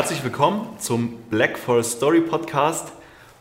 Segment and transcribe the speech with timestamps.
[0.00, 2.90] Herzlich willkommen zum Black Forest Story Podcast.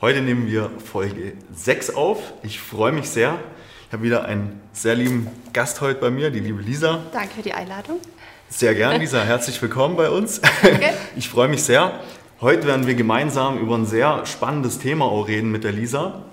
[0.02, 2.34] Heute nehmen wir Folge 6 auf.
[2.44, 3.40] Ich freue mich sehr.
[3.88, 7.00] Ich habe wieder einen sehr lieben Gast heute bei mir, die liebe Lisa.
[7.14, 8.02] Danke für die Einladung.
[8.50, 9.22] Sehr gern, Lisa.
[9.24, 10.42] Herzlich willkommen bei uns.
[10.42, 10.90] Danke.
[11.16, 11.94] Ich freue mich sehr.
[12.42, 16.24] Heute werden wir gemeinsam über ein sehr spannendes Thema auch reden mit der Lisa.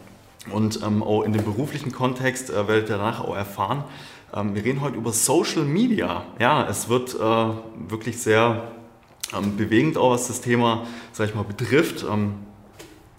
[0.51, 3.85] Und ähm, auch in dem beruflichen Kontext äh, werdet ihr danach auch erfahren.
[4.35, 6.25] Ähm, wir reden heute über Social Media.
[6.41, 7.19] Ja, es wird äh,
[7.89, 8.73] wirklich sehr
[9.35, 12.05] ähm, bewegend auch, was das Thema, sag ich mal, betrifft.
[12.11, 12.35] Ähm,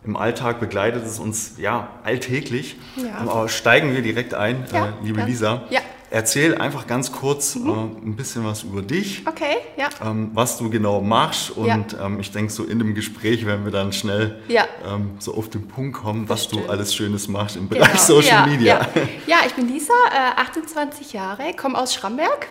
[0.05, 2.77] Im Alltag begleitet es uns ja alltäglich.
[2.95, 3.21] Ja.
[3.21, 5.25] Ähm, aber steigen wir direkt ein, ja, äh, liebe ja.
[5.25, 5.63] Lisa.
[5.69, 5.81] Ja.
[6.09, 7.69] Erzähl einfach ganz kurz mhm.
[7.69, 9.23] äh, ein bisschen was über dich.
[9.27, 9.89] Okay, ja.
[10.01, 11.51] Ähm, was du genau machst.
[11.51, 12.05] Und ja.
[12.05, 14.65] ähm, ich denke, so in dem Gespräch werden wir dann schnell ja.
[14.85, 18.01] ähm, so auf den Punkt kommen, was du alles Schönes machst im Bereich genau.
[18.21, 18.87] Social ja, Media.
[19.25, 19.39] Ja.
[19.45, 22.47] ich bin Lisa, äh, 28 Jahre, komme aus Schramberg,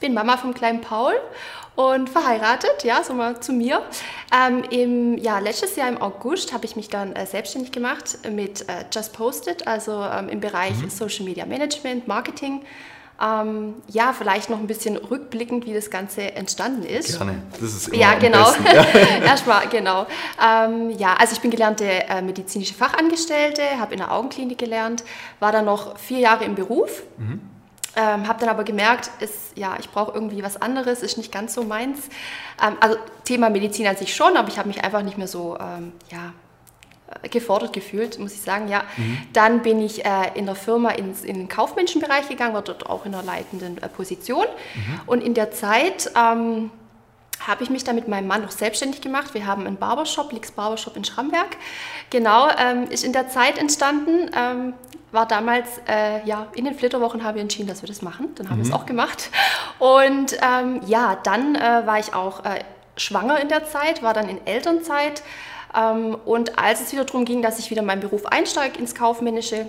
[0.00, 1.14] bin Mama vom kleinen Paul
[1.76, 3.82] und verheiratet, ja, so mal zu mir.
[4.34, 8.62] Ähm, im, ja, letztes Jahr im August habe ich mich dann äh, selbstständig gemacht mit
[8.62, 10.90] äh, Just Posted, also ähm, im Bereich mhm.
[10.90, 12.62] Social Media Management, Marketing.
[13.22, 17.16] Ähm, ja, vielleicht noch ein bisschen rückblickend, wie das Ganze entstanden ist.
[17.16, 18.52] Gerne, das ist immer Ja, genau.
[19.24, 20.06] Erstmal, genau.
[20.42, 25.02] Ähm, ja, also ich bin gelernte äh, medizinische Fachangestellte, habe in der Augenklinik gelernt,
[25.40, 27.02] war dann noch vier Jahre im Beruf.
[27.16, 27.55] Mhm
[27.96, 31.54] ähm, habe dann aber gemerkt, ist, ja, ich brauche irgendwie was anderes, ist nicht ganz
[31.54, 32.08] so meins.
[32.62, 35.56] Ähm, also Thema Medizin an sich schon, aber ich habe mich einfach nicht mehr so
[35.58, 36.32] ähm, ja,
[37.22, 38.68] äh, gefordert gefühlt, muss ich sagen.
[38.68, 38.84] Ja.
[38.96, 39.18] Mhm.
[39.32, 43.06] Dann bin ich äh, in der Firma ins, in den kaufmännischen gegangen, war dort auch
[43.06, 44.46] in einer leitenden äh, Position.
[44.74, 45.00] Mhm.
[45.06, 46.70] Und in der Zeit ähm,
[47.46, 49.34] habe ich mich dann mit meinem Mann noch selbstständig gemacht.
[49.34, 51.56] Wir haben einen Barbershop, Lix Barbershop in Schramberg.
[52.10, 54.30] Genau, ähm, ist in der Zeit entstanden.
[54.36, 54.74] Ähm,
[55.12, 58.34] war damals, äh, ja, in den Flitterwochen haben wir entschieden, dass wir das machen.
[58.34, 58.64] Dann haben mhm.
[58.64, 59.30] wir es auch gemacht.
[59.78, 62.60] Und ähm, ja, dann äh, war ich auch äh,
[62.96, 65.22] schwanger in der Zeit, war dann in Elternzeit.
[65.74, 68.94] Ähm, und als es wieder darum ging, dass ich wieder in meinen Beruf einsteige ins
[68.94, 69.68] Kaufmännische,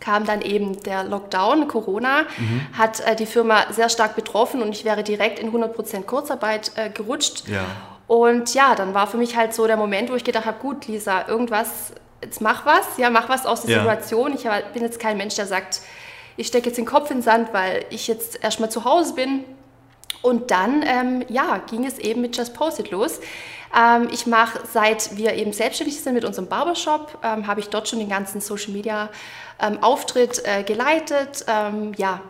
[0.00, 2.66] kam dann eben der Lockdown, Corona, mhm.
[2.76, 6.90] hat äh, die Firma sehr stark betroffen und ich wäre direkt in 100% Kurzarbeit äh,
[6.90, 7.46] gerutscht.
[7.48, 7.64] Ja.
[8.06, 10.88] Und ja, dann war für mich halt so der Moment, wo ich gedacht habe, gut,
[10.88, 13.82] Lisa, irgendwas, jetzt mach was, ja, mach was aus der ja.
[13.82, 14.34] Situation.
[14.34, 15.80] Ich bin jetzt kein Mensch, der sagt,
[16.36, 19.44] ich stecke jetzt den Kopf in den Sand, weil ich jetzt erstmal zu Hause bin.
[20.22, 23.20] Und dann, ähm, ja, ging es eben mit Just Post It los.
[23.76, 27.88] Ähm, ich mache, seit wir eben selbstständig sind mit unserem Barbershop, ähm, habe ich dort
[27.88, 29.08] schon den ganzen Social Media
[29.60, 31.44] ähm, Auftritt äh, geleitet.
[31.48, 32.20] Ähm, ja,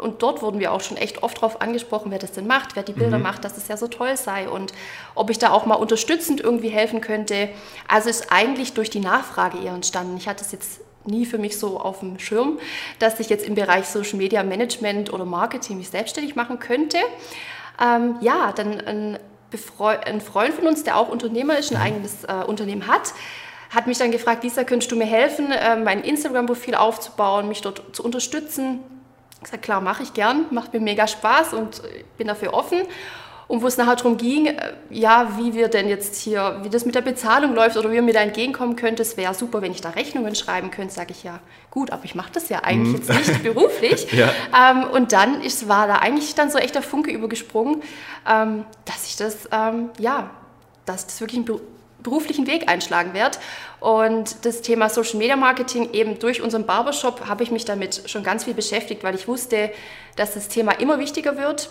[0.00, 2.82] und dort wurden wir auch schon echt oft darauf angesprochen, wer das denn macht, wer
[2.82, 3.24] die Bilder mhm.
[3.24, 4.72] macht, dass es ja so toll sei und
[5.14, 7.50] ob ich da auch mal unterstützend irgendwie helfen könnte.
[7.86, 10.16] Also ist eigentlich durch die Nachfrage eher entstanden.
[10.16, 12.58] Ich hatte es jetzt nie für mich so auf dem Schirm,
[12.98, 16.98] dass ich jetzt im Bereich Social Media Management oder Marketing mich selbstständig machen könnte.
[17.80, 19.18] Ähm, ja, dann ein,
[19.52, 21.84] ein, Freund von uns, der auch Unternehmer ist, ein mhm.
[21.84, 23.12] eigenes äh, Unternehmen hat,
[23.70, 27.94] hat mich dann gefragt, Lisa, könntest du mir helfen, äh, mein Instagram-Profil aufzubauen, mich dort
[27.94, 28.80] zu unterstützen?
[29.34, 31.80] Ich gesagt, klar, mache ich gern, macht mir mega Spaß und
[32.18, 32.80] bin dafür offen.
[33.50, 36.84] Und wo es nachher darum ging, äh, ja, wie wir denn jetzt hier, wie das
[36.84, 39.72] mit der Bezahlung läuft oder wie ihr mir da entgegenkommen könnt, es wäre super, wenn
[39.72, 43.00] ich da Rechnungen schreiben könnte, sage ich ja, gut, aber ich mache das ja eigentlich
[43.00, 43.14] mhm.
[43.16, 44.12] jetzt nicht beruflich.
[44.12, 44.30] ja.
[44.56, 47.82] ähm, und dann ist, war da eigentlich dann so echt der Funke übergesprungen,
[48.28, 50.30] ähm, dass ich das, ähm, ja,
[50.86, 51.44] dass das wirklich ein
[52.02, 53.38] beruflichen Weg einschlagen werde.
[53.80, 58.22] Und das Thema Social Media Marketing, eben durch unseren Barbershop, habe ich mich damit schon
[58.22, 59.70] ganz viel beschäftigt, weil ich wusste,
[60.16, 61.70] dass das Thema immer wichtiger wird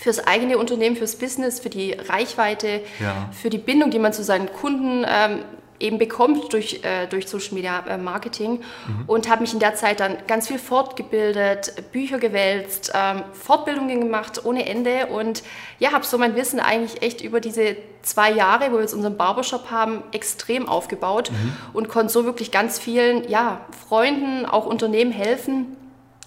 [0.00, 3.30] fürs eigene Unternehmen, fürs Business, für die Reichweite, ja.
[3.32, 5.40] für die Bindung, die man zu seinen Kunden ähm,
[5.80, 9.04] eben bekommt durch, äh, durch Social Media äh, Marketing mhm.
[9.06, 14.44] und habe mich in der Zeit dann ganz viel fortgebildet, Bücher gewälzt, ähm, Fortbildungen gemacht
[14.44, 15.42] ohne Ende und
[15.78, 19.16] ja, habe so mein Wissen eigentlich echt über diese zwei Jahre, wo wir jetzt unseren
[19.16, 21.52] Barbershop haben, extrem aufgebaut mhm.
[21.72, 25.76] und konnte so wirklich ganz vielen ja, Freunden, auch Unternehmen helfen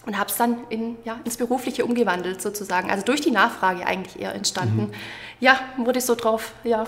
[0.05, 2.89] und habe es dann in, ja, ins Berufliche umgewandelt sozusagen.
[2.89, 4.87] Also durch die Nachfrage eigentlich eher entstanden.
[4.87, 4.91] Mhm.
[5.39, 6.85] Ja, wurde ich so drauf, ja,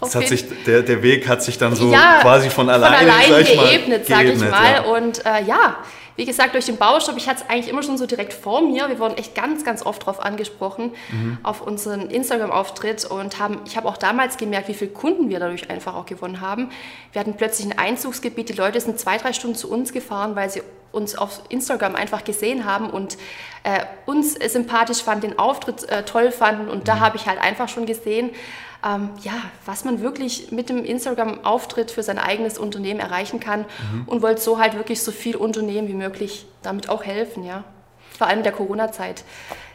[0.00, 3.08] es hat sich, der, der Weg hat sich dann so ja, quasi von alleine, von
[3.08, 4.72] allein sag geebnet, sage ich mal.
[4.72, 4.82] Ja.
[4.82, 5.76] Und äh, ja,
[6.16, 8.88] wie gesagt, durch den Baustopp, ich hatte es eigentlich immer schon so direkt vor mir.
[8.88, 11.38] Wir wurden echt ganz, ganz oft darauf angesprochen, mhm.
[11.42, 13.04] auf unseren Instagram-Auftritt.
[13.04, 16.40] Und haben, ich habe auch damals gemerkt, wie viele Kunden wir dadurch einfach auch gewonnen
[16.40, 16.70] haben.
[17.12, 18.48] Wir hatten plötzlich ein Einzugsgebiet.
[18.48, 20.62] Die Leute sind zwei, drei Stunden zu uns gefahren, weil sie
[20.94, 23.18] uns auf Instagram einfach gesehen haben und
[23.64, 26.68] äh, uns sympathisch fanden, den Auftritt äh, toll fanden.
[26.68, 26.84] Und mhm.
[26.84, 28.30] da habe ich halt einfach schon gesehen,
[28.84, 29.32] ähm, ja,
[29.64, 34.04] was man wirklich mit dem Instagram-Auftritt für sein eigenes Unternehmen erreichen kann mhm.
[34.06, 37.64] und wollte so halt wirklich so viel Unternehmen wie möglich damit auch helfen, ja.
[38.16, 39.24] Vor allem in der Corona-Zeit.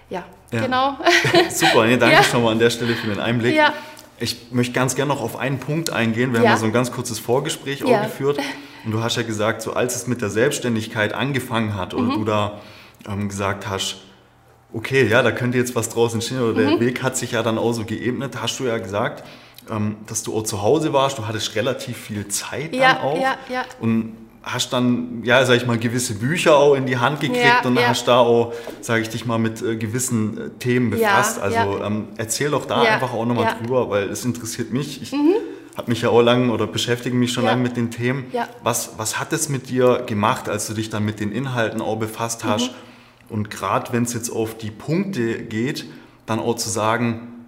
[0.09, 0.97] Ja, ja, genau.
[1.49, 2.23] Super, nee, danke ja.
[2.23, 3.55] schon mal an der Stelle für den Einblick.
[3.55, 3.73] Ja.
[4.19, 6.33] Ich möchte ganz gerne noch auf einen Punkt eingehen.
[6.33, 8.39] Wir haben ja so ein ganz kurzes Vorgespräch auch geführt.
[8.85, 12.13] Und du hast ja gesagt, so als es mit der Selbstständigkeit angefangen hat und mhm.
[12.13, 12.59] du da
[13.07, 13.97] ähm, gesagt hast,
[14.73, 16.69] okay, ja, da könnte jetzt was draußen stehen oder mhm.
[16.69, 19.23] der Weg hat sich ja dann auch so geebnet, hast du ja gesagt,
[19.69, 23.21] ähm, dass du auch zu Hause warst, du hattest relativ viel Zeit ja, dann auch
[23.21, 23.65] ja, ja.
[23.79, 27.61] und hast dann, ja, sag ich mal, gewisse Bücher auch in die Hand gekriegt ja,
[27.67, 27.89] und ja.
[27.89, 31.37] hast da auch, sage ich dich mal, mit äh, gewissen äh, Themen befasst.
[31.37, 35.01] Ja, also ähm, erzähl doch da einfach auch nochmal drüber, weil es interessiert mich.
[35.01, 35.35] Ich mhm.
[35.79, 38.25] Habe mich ja auch lange oder beschäftige mich schon lange mit den Themen.
[38.61, 41.95] Was, was hat es mit dir gemacht, als du dich dann mit den Inhalten auch
[41.95, 42.71] befasst hast?
[42.71, 42.75] Mhm.
[43.29, 45.85] Und gerade wenn es jetzt auf die Punkte geht,
[46.25, 47.45] dann auch zu sagen,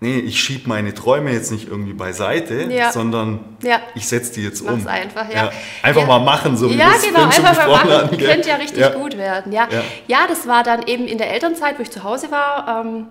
[0.00, 2.92] nee, ich schiebe meine Träume jetzt nicht irgendwie beiseite, ja.
[2.92, 3.80] sondern ja.
[3.94, 4.74] ich setze die jetzt um.
[4.74, 5.46] Mach's einfach, ja.
[5.46, 5.52] ja.
[5.82, 7.90] Einfach mal machen, so wie Ja, genau, einfach mal machen.
[7.92, 9.52] Hatten, Könnte ja richtig gut werden.
[9.52, 9.68] Ja.
[10.06, 10.26] Ja.
[10.28, 12.84] das war dann eben in der Elternzeit, wo ich zu Hause war.
[12.84, 13.06] Ähm,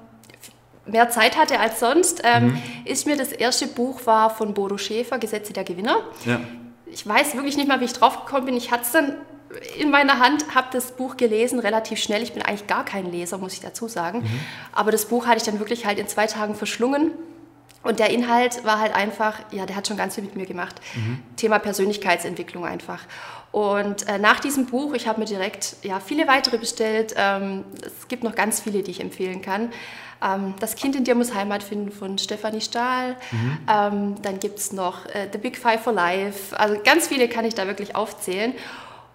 [0.86, 2.62] mehr Zeit hatte als sonst, ähm, mhm.
[2.86, 5.98] ist mir das erste Buch war von Bodo Schäfer, Gesetze der Gewinner.
[6.86, 8.58] Ich weiß wirklich nicht mal, wie ich drauf gekommen bin.
[8.58, 9.14] Ich hatte es dann
[9.78, 12.24] in meiner Hand, habe das Buch gelesen, relativ schnell.
[12.24, 14.20] Ich bin eigentlich gar kein Leser, muss ich dazu sagen.
[14.20, 14.40] Mhm.
[14.72, 17.12] Aber das Buch hatte ich dann wirklich halt in zwei Tagen verschlungen.
[17.84, 20.80] Und der Inhalt war halt einfach, ja, der hat schon ganz viel mit mir gemacht.
[20.96, 21.20] Mhm.
[21.36, 23.02] Thema Persönlichkeitsentwicklung einfach.
[23.52, 27.14] Und äh, nach diesem Buch, ich habe mir direkt ja, viele weitere bestellt.
[27.18, 29.72] Ähm, es gibt noch ganz viele, die ich empfehlen kann.
[30.24, 33.16] Ähm, das Kind in dir muss Heimat finden von Stefanie Stahl.
[33.32, 33.58] Mhm.
[33.70, 36.58] Ähm, dann gibt es noch äh, The Big Five for Life.
[36.58, 38.54] Also ganz viele kann ich da wirklich aufzählen.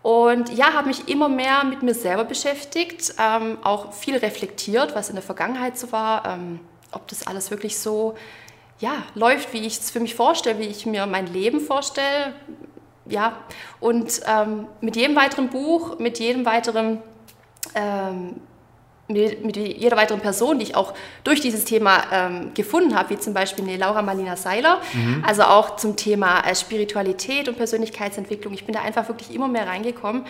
[0.03, 5.09] Und ja, habe mich immer mehr mit mir selber beschäftigt, ähm, auch viel reflektiert, was
[5.09, 6.61] in der Vergangenheit so war, ähm,
[6.93, 8.15] ob das alles wirklich so
[8.79, 12.33] ja, läuft, wie ich es für mich vorstelle, wie ich mir mein Leben vorstelle.
[13.07, 13.37] Ja,
[13.81, 17.03] und ähm, mit jedem weiteren Buch, mit jedem weiteren
[17.75, 18.37] ähm,
[19.09, 20.93] mit jeder weiteren Person, die ich auch
[21.25, 25.25] durch dieses Thema ähm, gefunden habe, wie zum Beispiel eine Laura Marlina Seiler, mhm.
[25.27, 28.53] also auch zum Thema äh, Spiritualität und Persönlichkeitsentwicklung.
[28.53, 30.25] Ich bin da einfach wirklich immer mehr reingekommen.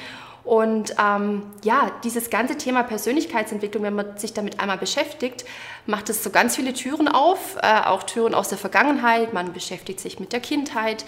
[0.45, 5.45] Und ähm, ja, dieses ganze Thema Persönlichkeitsentwicklung, wenn man sich damit einmal beschäftigt,
[5.85, 9.35] macht es so ganz viele Türen auf, äh, auch Türen aus der Vergangenheit.
[9.35, 11.05] Man beschäftigt sich mit der Kindheit,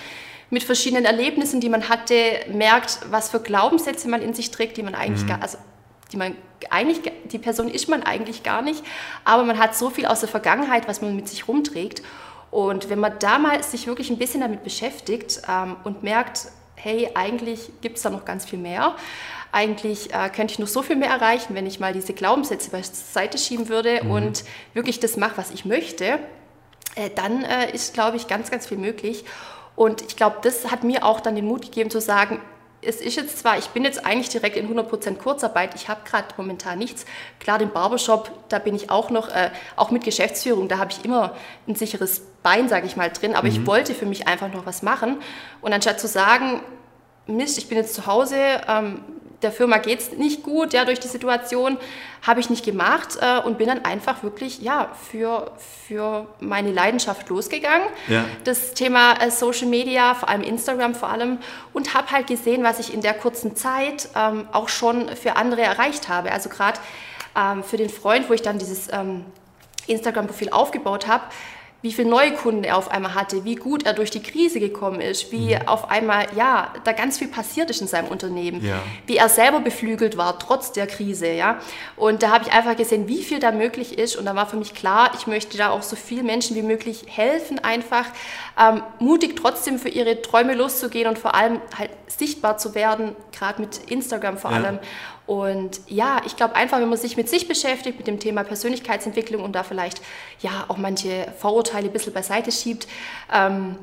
[0.50, 2.14] mit verschiedenen Erlebnissen, die man hatte,
[2.52, 5.28] merkt, was für Glaubenssätze man in sich trägt, die man eigentlich mhm.
[5.28, 5.56] gar, also
[6.12, 6.36] die man
[6.70, 8.84] eigentlich, die Person ist man eigentlich gar nicht,
[9.24, 12.02] aber man hat so viel aus der Vergangenheit, was man mit sich rumträgt.
[12.50, 17.10] Und wenn man da mal sich wirklich ein bisschen damit beschäftigt ähm, und merkt, hey,
[17.14, 18.96] eigentlich gibt es da noch ganz viel mehr.
[19.52, 23.38] Eigentlich äh, könnte ich noch so viel mehr erreichen, wenn ich mal diese Glaubenssätze beiseite
[23.38, 24.10] schieben würde mhm.
[24.10, 26.18] und wirklich das mache, was ich möchte.
[26.94, 29.24] Äh, dann äh, ist, glaube ich, ganz, ganz viel möglich.
[29.76, 32.40] Und ich glaube, das hat mir auch dann den Mut gegeben zu sagen,
[32.82, 36.28] es ist jetzt zwar, ich bin jetzt eigentlich direkt in 100% Kurzarbeit, ich habe gerade
[36.36, 37.04] momentan nichts.
[37.38, 41.04] Klar, den Barbershop, da bin ich auch noch, äh, auch mit Geschäftsführung, da habe ich
[41.04, 41.36] immer
[41.68, 43.34] ein sicheres Bein, sage ich mal, drin.
[43.34, 43.54] Aber mhm.
[43.54, 45.20] ich wollte für mich einfach noch was machen.
[45.60, 46.62] Und anstatt zu sagen,
[47.26, 48.36] Mist, ich bin jetzt zu Hause,
[48.66, 49.02] ähm,
[49.42, 51.78] der Firma geht es nicht gut, ja, durch die Situation,
[52.26, 55.52] habe ich nicht gemacht äh, und bin dann einfach wirklich, ja, für,
[55.86, 57.88] für meine Leidenschaft losgegangen.
[58.08, 58.24] Ja.
[58.44, 61.38] Das Thema äh, Social Media, vor allem Instagram vor allem,
[61.72, 65.62] und habe halt gesehen, was ich in der kurzen Zeit ähm, auch schon für andere
[65.62, 66.30] erreicht habe.
[66.32, 66.78] Also gerade
[67.36, 69.24] ähm, für den Freund, wo ich dann dieses ähm,
[69.86, 71.24] Instagram-Profil aufgebaut habe,
[71.82, 75.00] wie viele neue Kunden er auf einmal hatte, wie gut er durch die Krise gekommen
[75.00, 75.68] ist, wie mhm.
[75.68, 78.80] auf einmal, ja, da ganz viel passiert ist in seinem Unternehmen, ja.
[79.06, 81.58] wie er selber beflügelt war, trotz der Krise, ja.
[81.96, 84.56] Und da habe ich einfach gesehen, wie viel da möglich ist und da war für
[84.56, 88.06] mich klar, ich möchte da auch so vielen Menschen wie möglich helfen, einfach
[88.58, 93.60] ähm, mutig trotzdem für ihre Träume loszugehen und vor allem halt sichtbar zu werden, gerade
[93.60, 94.58] mit Instagram vor ja.
[94.58, 94.78] allem.
[95.26, 99.44] Und ja, ich glaube einfach, wenn man sich mit sich beschäftigt, mit dem Thema Persönlichkeitsentwicklung
[99.44, 100.02] und da vielleicht
[100.40, 102.88] ja auch manche Vorurteile ein bisschen beiseite schiebt,
[103.32, 103.76] ähm,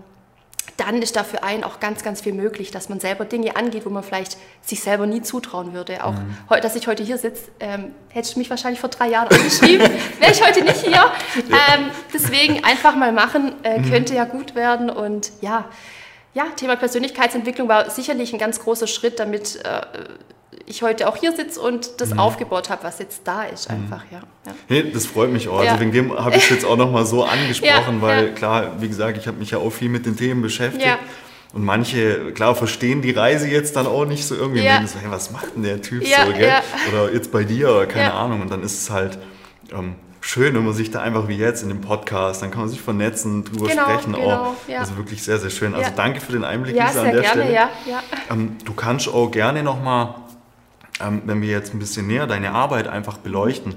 [0.75, 3.85] dann ist da für einen auch ganz, ganz viel möglich, dass man selber Dinge angeht,
[3.85, 6.03] wo man vielleicht sich selber nie zutrauen würde.
[6.03, 6.61] Auch, mhm.
[6.61, 9.89] dass ich heute hier sitze, ähm, hätte ich mich wahrscheinlich vor drei Jahren angeschrieben,
[10.19, 10.91] wäre ich heute nicht hier.
[10.91, 11.13] Ja.
[11.73, 13.89] Ähm, deswegen einfach mal machen, äh, mhm.
[13.89, 14.89] könnte ja gut werden.
[14.89, 15.65] Und ja,
[16.33, 19.81] ja, Thema Persönlichkeitsentwicklung war sicherlich ein ganz großer Schritt, damit äh,
[20.67, 22.19] ich heute auch hier sitze und das mhm.
[22.19, 23.75] aufgebaut habe, was jetzt da ist, mhm.
[23.75, 24.19] einfach, ja.
[24.45, 24.53] ja.
[24.67, 25.53] Nee, das freut mich auch.
[25.53, 25.71] Also ja.
[25.71, 28.87] Also wegen dem habe ich es jetzt auch nochmal so angesprochen, ja, weil klar, wie
[28.87, 30.85] gesagt, ich habe mich ja auch viel mit den Themen beschäftigt.
[31.53, 34.63] Und manche, klar, verstehen die Reise jetzt dann auch nicht so irgendwie.
[34.63, 34.79] Ja.
[34.79, 36.51] Und so, hey, was macht denn der Typ so, gell?
[36.91, 38.41] Oder jetzt bei dir oder keine Ahnung.
[38.41, 39.17] Und dann ist es halt
[39.71, 42.69] ähm, schön, wenn man sich da einfach wie jetzt in dem Podcast, dann kann man
[42.69, 44.13] sich vernetzen, drüber genau, sprechen.
[44.13, 44.55] Genau, auch.
[44.67, 44.79] Ja.
[44.79, 45.73] Also wirklich sehr, sehr schön.
[45.73, 47.53] Also danke für den Einblick, ja, Lisa, an der gerne, Stelle.
[47.53, 48.03] Ja, ja.
[48.29, 50.15] Ähm, du kannst auch gerne nochmal
[50.99, 53.75] ähm, wenn wir jetzt ein bisschen näher deine Arbeit einfach beleuchten,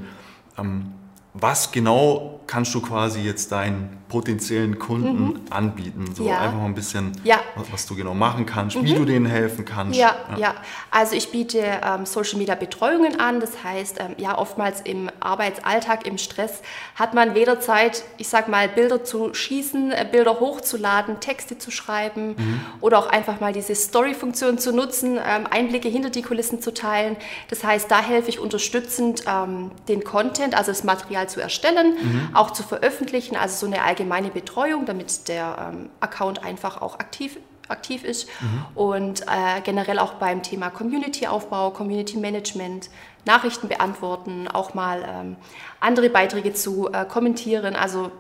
[0.59, 0.93] ähm,
[1.35, 5.41] was genau kannst du quasi jetzt deinen potenziellen Kunden mhm.
[5.51, 6.13] anbieten?
[6.17, 6.41] So ja.
[6.41, 7.39] einfach mal ein bisschen, ja.
[7.55, 8.85] was, was, du genau machen kannst, mhm.
[8.85, 9.97] wie du denen helfen kannst.
[9.97, 10.39] Ja, ja.
[10.39, 10.55] ja.
[10.91, 13.39] also ich biete ähm, Social Media Betreuungen an.
[13.39, 16.61] Das heißt, ähm, ja, oftmals im Arbeitsalltag, im Stress
[16.97, 21.71] hat man weder Zeit, ich sag mal, Bilder zu schießen, äh, Bilder hochzuladen, Texte zu
[21.71, 22.61] schreiben mhm.
[22.81, 27.15] oder auch einfach mal diese Story-Funktion zu nutzen, ähm, Einblicke hinter die Kulissen zu teilen.
[27.49, 32.40] Das heißt, da helfe ich unterstützend ähm, den Content, also das Material zu erstellen, mhm.
[32.41, 37.39] Auch zu veröffentlichen, also so eine allgemeine Betreuung, damit der ähm, Account einfach auch aktiv
[37.69, 38.65] aktiv ist mhm.
[38.75, 42.91] und äh, generell auch beim Thema Community-Aufbau, Community-Management,
[43.27, 45.37] Nachrichten beantworten, auch mal ähm,
[45.79, 48.11] andere Beiträge zu äh, kommentieren, also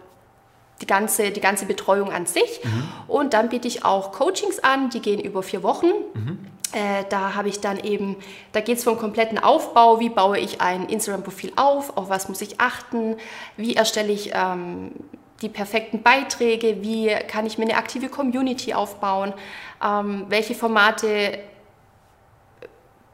[0.80, 2.60] die ganze, die ganze Betreuung an sich.
[2.62, 2.88] Mhm.
[3.08, 5.88] Und dann biete ich auch Coachings an, die gehen über vier Wochen.
[6.14, 6.38] Mhm.
[6.72, 8.16] Äh, da habe ich dann eben,
[8.52, 12.40] da geht es vom kompletten Aufbau, wie baue ich ein Instagram-Profil auf, auf was muss
[12.40, 13.16] ich achten,
[13.56, 14.92] wie erstelle ich ähm,
[15.42, 19.32] die perfekten Beiträge, wie kann ich mir eine aktive Community aufbauen,
[19.84, 21.38] ähm, welche Formate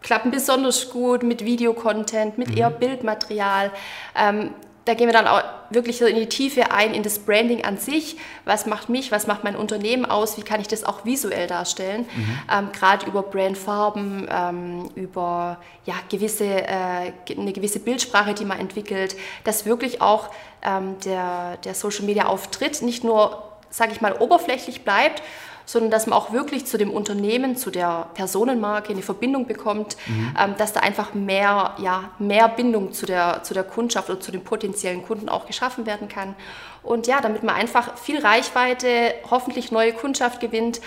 [0.02, 2.58] klappen besonders gut mit Videocontent, mit mhm.
[2.58, 3.72] eher Bildmaterial.
[4.14, 4.50] Ähm,
[4.86, 8.16] da gehen wir dann auch wirklich in die Tiefe ein, in das Branding an sich.
[8.44, 12.06] Was macht mich, was macht mein Unternehmen aus, wie kann ich das auch visuell darstellen?
[12.14, 12.38] Mhm.
[12.50, 19.16] Ähm, Gerade über Brandfarben, ähm, über ja, gewisse, äh, eine gewisse Bildsprache, die man entwickelt,
[19.42, 20.30] dass wirklich auch
[20.62, 25.20] ähm, der, der Social-Media-Auftritt nicht nur, sage ich mal, oberflächlich bleibt,
[25.66, 30.34] sondern dass man auch wirklich zu dem Unternehmen, zu der Personenmarke eine Verbindung bekommt, mhm.
[30.38, 34.30] ähm, dass da einfach mehr, ja, mehr Bindung zu der, zu der Kundschaft oder zu
[34.30, 36.34] den potenziellen Kunden auch geschaffen werden kann.
[36.82, 40.80] Und ja, damit man einfach viel Reichweite, hoffentlich neue Kundschaft gewinnt,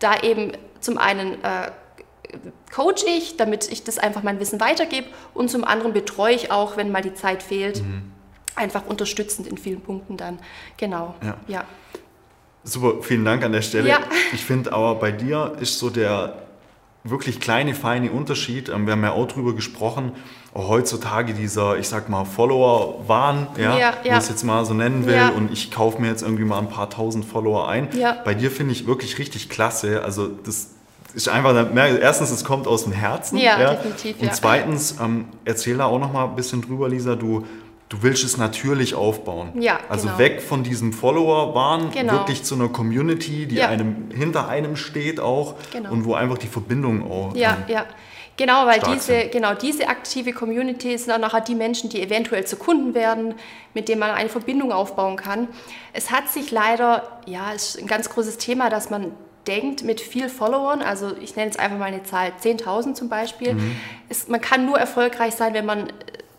[0.00, 1.70] da eben zum einen äh,
[2.74, 6.76] coach ich, damit ich das einfach mein Wissen weitergebe und zum anderen betreue ich auch,
[6.76, 8.10] wenn mal die Zeit fehlt, mhm.
[8.56, 10.40] einfach unterstützend in vielen Punkten dann.
[10.76, 11.14] Genau.
[11.22, 11.36] Ja.
[11.46, 11.64] ja.
[12.66, 13.88] Super, vielen Dank an der Stelle.
[13.88, 14.00] Ja.
[14.32, 16.34] Ich finde aber bei dir ist so der
[17.04, 18.68] wirklich kleine, feine Unterschied.
[18.68, 20.10] Ähm, wir haben ja auch drüber gesprochen,
[20.52, 24.18] auch heutzutage dieser, ich sag mal, Follower-Wahn, ja, ja, ja.
[24.18, 25.28] es jetzt mal so nennen will, ja.
[25.28, 27.88] und ich kaufe mir jetzt irgendwie mal ein paar tausend Follower ein.
[27.96, 28.16] Ja.
[28.24, 30.02] Bei dir finde ich wirklich richtig klasse.
[30.02, 30.70] Also das
[31.14, 33.38] ist einfach, erstens, es kommt aus dem Herzen.
[33.38, 34.20] Ja, definitiv.
[34.20, 37.46] Und zweitens, ähm, erzähl da auch noch mal ein bisschen drüber, Lisa, du
[37.88, 39.60] du willst es natürlich aufbauen.
[39.60, 40.18] Ja, also genau.
[40.18, 42.14] weg von diesem Follower-Wahn, genau.
[42.14, 43.68] wirklich zu einer Community, die ja.
[43.68, 45.92] einem hinter einem steht auch genau.
[45.92, 47.34] und wo einfach die Verbindung auch.
[47.36, 47.86] Ja, ähm, ja.
[48.38, 52.56] Genau, weil diese, genau, diese aktive Community sind auch nachher die Menschen, die eventuell zu
[52.56, 53.34] Kunden werden,
[53.72, 55.48] mit denen man eine Verbindung aufbauen kann.
[55.94, 59.12] Es hat sich leider, ja, ist ein ganz großes Thema, dass man
[59.46, 63.54] denkt mit viel Followern, also ich nenne jetzt einfach mal eine Zahl, 10.000 zum Beispiel,
[63.54, 63.76] mhm.
[64.10, 65.90] ist, man kann nur erfolgreich sein, wenn man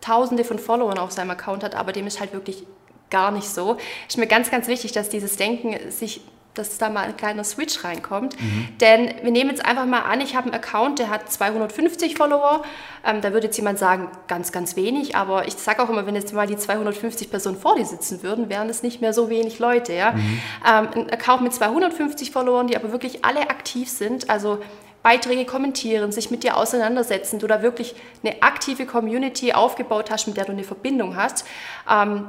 [0.08, 2.64] Tausende von Followern auf seinem Account hat, aber dem ist halt wirklich
[3.10, 3.78] gar nicht so.
[4.08, 6.22] Ist mir ganz, ganz wichtig, dass dieses Denken sich
[6.54, 8.40] dass da mal ein kleiner Switch reinkommt.
[8.42, 8.68] Mhm.
[8.82, 12.64] Denn wir nehmen jetzt einfach mal an, ich habe einen Account, der hat 250 Follower.
[13.06, 15.16] Ähm, da würde jetzt jemand sagen, ganz, ganz wenig.
[15.16, 18.50] Aber ich sage auch immer, wenn jetzt mal die 250 Personen vor dir sitzen würden,
[18.50, 19.94] wären es nicht mehr so wenig Leute.
[19.94, 20.14] Ja?
[20.14, 20.42] Mhm.
[20.68, 24.30] Ähm, ein Account mit 250 Followern, die aber wirklich alle aktiv sind.
[24.30, 24.60] Also
[25.04, 30.38] Beiträge kommentieren, sich mit dir auseinandersetzen, du da wirklich eine aktive Community aufgebaut hast, mit
[30.38, 31.46] der du eine Verbindung hast.
[31.90, 32.26] Ähm,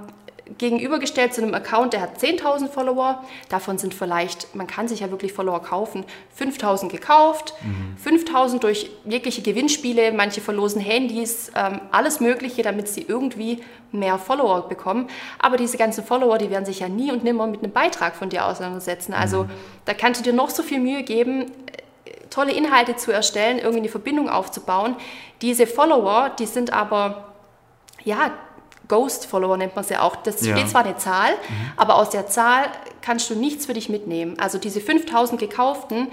[0.56, 5.10] gegenübergestellt zu einem Account, der hat 10.000 Follower, davon sind vielleicht, man kann sich ja
[5.10, 6.04] wirklich Follower kaufen,
[6.38, 7.96] 5.000 gekauft, mhm.
[8.02, 14.68] 5.000 durch jegliche Gewinnspiele, manche verlosen Handys, ähm, alles Mögliche, damit sie irgendwie mehr Follower
[14.68, 15.08] bekommen.
[15.38, 18.30] Aber diese ganzen Follower, die werden sich ja nie und nimmer mit einem Beitrag von
[18.30, 19.12] dir auseinandersetzen.
[19.12, 19.50] Also mhm.
[19.84, 21.46] da kannst du dir noch so viel Mühe geben,
[22.30, 24.96] tolle Inhalte zu erstellen, irgendwie eine Verbindung aufzubauen.
[25.42, 27.28] Diese Follower, die sind aber,
[28.04, 28.30] ja,
[28.88, 30.16] Ghost-Follower nennt man sie ja auch.
[30.16, 30.56] Das ja.
[30.56, 31.72] steht zwar eine Zahl, mhm.
[31.76, 32.64] aber aus der Zahl
[33.02, 34.38] kannst du nichts für dich mitnehmen.
[34.38, 36.08] Also diese 5000 gekauften,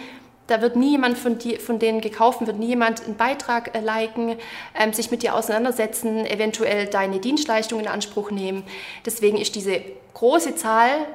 [0.47, 3.79] da wird nie jemand von, die, von denen gekauften, wird nie jemand einen Beitrag äh,
[3.79, 4.37] liken,
[4.79, 8.63] ähm, sich mit dir auseinandersetzen, eventuell deine Dienstleistung in Anspruch nehmen.
[9.05, 9.81] Deswegen ist diese
[10.13, 11.07] große Zahl,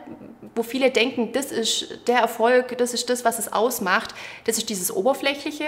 [0.54, 4.68] wo viele denken, das ist der Erfolg, das ist das, was es ausmacht, das ist
[4.68, 5.64] dieses Oberflächliche.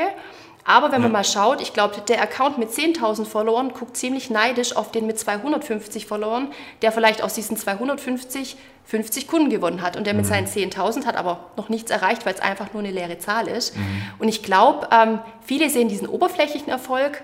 [0.65, 1.09] Aber wenn ja.
[1.09, 5.07] man mal schaut, ich glaube, der Account mit 10.000 Followern guckt ziemlich neidisch auf den
[5.07, 6.53] mit 250 Followern,
[6.83, 10.29] der vielleicht aus diesen 250 50 Kunden gewonnen hat und der mit mhm.
[10.29, 13.77] seinen 10.000 hat aber noch nichts erreicht, weil es einfach nur eine leere Zahl ist.
[13.77, 14.03] Mhm.
[14.19, 17.23] Und ich glaube, ähm, viele sehen diesen oberflächlichen Erfolg,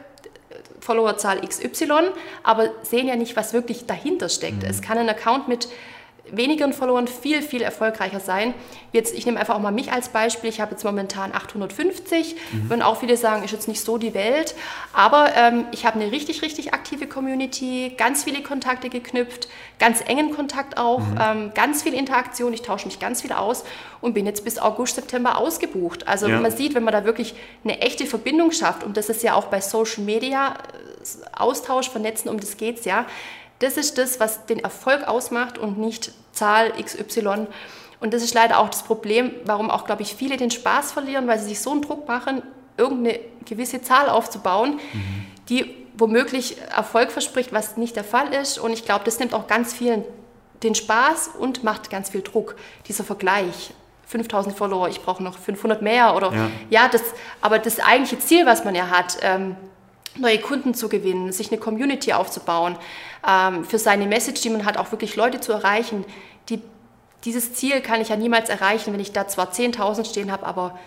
[0.81, 2.11] Followerzahl XY,
[2.43, 4.63] aber sehen ja nicht, was wirklich dahinter steckt.
[4.63, 4.71] Mhm.
[4.71, 5.69] Es kann ein Account mit
[6.33, 8.55] wenigen Followern viel, viel erfolgreicher sein.
[8.93, 10.49] Jetzt, ich nehme einfach auch mal mich als Beispiel.
[10.49, 12.37] Ich habe jetzt momentan 850.
[12.53, 12.71] Mhm.
[12.71, 14.55] Würden auch viele sagen, ist jetzt nicht so die Welt.
[14.93, 20.35] Aber ähm, ich habe eine richtig, richtig aktive Community, ganz viele Kontakte geknüpft, ganz engen
[20.35, 21.19] Kontakt auch, mhm.
[21.21, 22.53] ähm, ganz viel Interaktion.
[22.53, 23.65] Ich tausche mich ganz viel aus
[24.01, 26.09] und bin jetzt bis August, September ausgebucht.
[26.09, 26.41] Also ja.
[26.41, 29.47] man sieht, wenn man da wirklich eine echte Verbindung schafft, und das ist ja auch
[29.47, 33.07] bei Social Media äh, Austausch, Vernetzen, um das geht es ja
[33.59, 37.47] das ist das, was den Erfolg ausmacht und nicht Zahl XY.
[38.01, 41.27] Und das ist leider auch das Problem, warum auch, glaube ich, viele den Spaß verlieren,
[41.27, 42.43] weil sie sich so einen Druck machen,
[42.77, 45.27] irgendeine gewisse Zahl aufzubauen, mhm.
[45.49, 48.59] die womöglich Erfolg verspricht, was nicht der Fall ist.
[48.59, 50.05] Und ich glaube, das nimmt auch ganz vielen
[50.63, 53.73] den Spaß und macht ganz viel Druck, dieser Vergleich.
[54.07, 57.03] 5000 Follower, ich brauche noch 500 mehr oder ja, ja das,
[57.43, 59.55] aber das eigentliche Ziel, was man ja hat, ähm,
[60.19, 62.77] neue Kunden zu gewinnen, sich eine Community aufzubauen,
[63.27, 66.05] ähm, für seine Message, die man hat, auch wirklich Leute zu erreichen.
[66.49, 66.61] Die,
[67.25, 70.79] dieses Ziel kann ich ja niemals erreichen, wenn ich da zwar 10.000 stehen habe, aber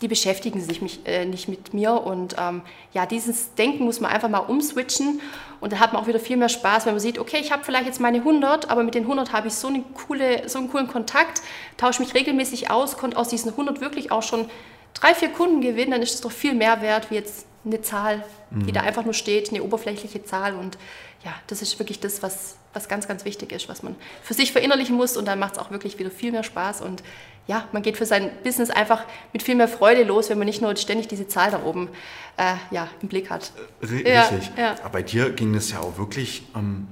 [0.00, 1.92] die beschäftigen sich mich, äh, nicht mit mir.
[1.92, 5.20] Und ähm, ja, dieses Denken muss man einfach mal umswitchen.
[5.60, 7.64] Und dann hat man auch wieder viel mehr Spaß, wenn man sieht, okay, ich habe
[7.64, 10.70] vielleicht jetzt meine 100, aber mit den 100 habe ich so, eine coole, so einen
[10.70, 11.42] coolen Kontakt,
[11.76, 14.48] tausche mich regelmäßig aus, konnte aus diesen 100 wirklich auch schon
[14.94, 18.24] drei, vier Kunden gewinnen, dann ist es doch viel mehr wert, wie jetzt eine Zahl,
[18.50, 18.66] mhm.
[18.66, 20.54] die da einfach nur steht, eine oberflächliche Zahl.
[20.54, 20.78] Und
[21.24, 24.52] ja, das ist wirklich das, was, was ganz, ganz wichtig ist, was man für sich
[24.52, 25.16] verinnerlichen muss.
[25.16, 26.80] Und dann macht es auch wirklich wieder viel mehr Spaß.
[26.80, 27.02] Und
[27.46, 30.62] ja, man geht für sein Business einfach mit viel mehr Freude los, wenn man nicht
[30.62, 31.88] nur ständig diese Zahl da oben
[32.36, 33.52] äh, ja, im Blick hat.
[33.80, 34.50] R ja, richtig.
[34.56, 34.76] Ja.
[34.80, 36.44] Aber bei dir ging das ja auch wirklich.
[36.54, 36.86] Ähm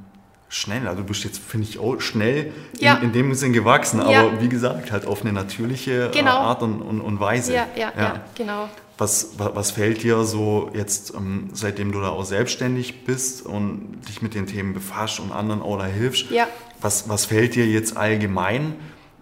[0.48, 0.88] schnell.
[0.88, 2.96] Also du bist jetzt, finde ich, auch schnell ja.
[2.96, 4.40] in, in, dem Sinn gewachsen, aber ja.
[4.40, 6.38] wie gesagt, halt auf eine natürliche genau.
[6.38, 7.54] Art und, und, und Weise.
[7.54, 8.68] Ja, ja, ja, genau.
[8.98, 14.22] Was, was fällt dir so jetzt, ähm, seitdem du da auch selbstständig bist und dich
[14.22, 16.48] mit den Themen befasst und anderen auch da hilfst, ja.
[16.80, 18.74] was, was fällt dir jetzt allgemein,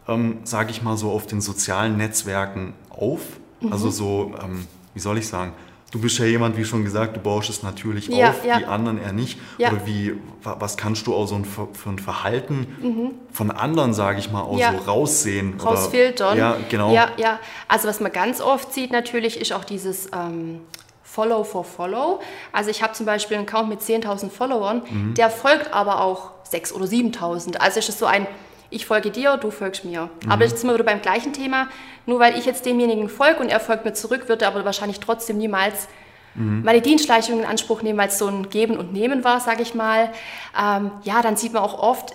[0.09, 3.21] ähm, sage ich mal so, auf den sozialen Netzwerken auf?
[3.61, 3.73] Mhm.
[3.73, 5.53] Also so, ähm, wie soll ich sagen,
[5.97, 8.59] Du bist ja jemand, wie schon gesagt, du baust es natürlich ja, auf, ja.
[8.59, 9.39] die anderen eher nicht.
[9.57, 9.71] Ja.
[9.71, 13.15] Oder wie, was kannst du auch so ein, für ein Verhalten mhm.
[13.33, 15.59] von anderen, sage ich mal, auch so raussehen?
[15.59, 16.35] Rausfiltern.
[16.35, 16.93] Oder, ja, genau.
[16.93, 17.39] Ja, ja.
[17.67, 20.61] Also was man ganz oft sieht natürlich, ist auch dieses ähm,
[21.03, 22.21] Follow for Follow.
[22.53, 25.15] Also ich habe zum Beispiel einen Account mit 10.000 Followern, mhm.
[25.15, 27.57] der folgt aber auch 6.000 oder 7.000.
[27.57, 28.27] Also ist es so ein
[28.71, 30.11] ich folge dir, du folgst mir.
[30.25, 30.33] Mhm.
[30.33, 31.69] Aber jetzt sind wir wieder beim gleichen Thema.
[32.07, 35.01] Nur weil ich jetzt demjenigen folge und er folgt mir zurück, wird er aber wahrscheinlich
[35.01, 35.89] trotzdem niemals
[36.35, 36.63] mhm.
[36.65, 39.75] meine Dienstleistungen in Anspruch nehmen, weil es so ein Geben und Nehmen war, sage ich
[39.75, 40.13] mal.
[40.61, 42.15] Ähm, ja, dann sieht man auch oft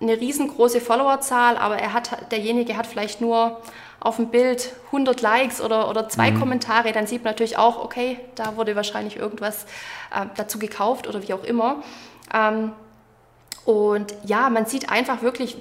[0.00, 3.60] eine riesengroße Followerzahl, aber er hat, derjenige hat vielleicht nur
[4.00, 6.40] auf dem Bild 100 Likes oder, oder zwei mhm.
[6.40, 9.64] Kommentare, dann sieht man natürlich auch, okay, da wurde wahrscheinlich irgendwas
[10.12, 11.82] äh, dazu gekauft oder wie auch immer.
[12.34, 12.72] Ähm,
[13.64, 15.56] und ja, man sieht einfach wirklich,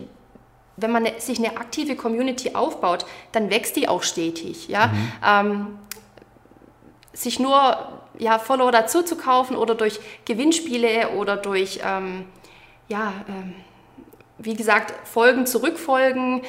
[0.77, 4.67] wenn man sich eine aktive Community aufbaut, dann wächst die auch stetig.
[4.67, 4.87] Ja?
[4.87, 5.11] Mhm.
[5.25, 5.79] Ähm,
[7.13, 12.25] sich nur ja, Follower dazu zu kaufen oder durch Gewinnspiele oder durch, ähm,
[12.87, 13.53] ja, ähm,
[14.37, 16.41] wie gesagt, Folgen zurückfolgen.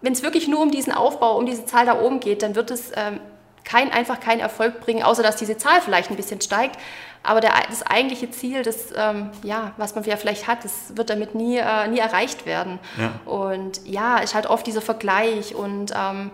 [0.00, 2.70] Wenn es wirklich nur um diesen Aufbau, um diese Zahl da oben geht, dann wird
[2.70, 3.20] es ähm,
[3.64, 6.78] kein, einfach keinen Erfolg bringen, außer dass diese Zahl vielleicht ein bisschen steigt.
[7.24, 11.34] Aber der, das eigentliche Ziel, das, ähm, ja, was man vielleicht hat, das wird damit
[11.34, 12.78] nie, äh, nie erreicht werden.
[12.98, 13.12] Ja.
[13.30, 16.30] Und ja, ist halt oft dieser Vergleich und ähm,